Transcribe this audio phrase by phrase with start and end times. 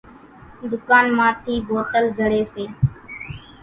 [0.69, 2.65] ۮُڪانَ مان ٿِي بوتل زڙيَ سي۔